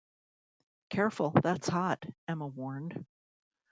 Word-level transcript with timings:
"Careful, 0.89 1.29
that's 1.43 1.67
hot," 1.67 2.03
Emma 2.27 2.47
warned 2.47 3.05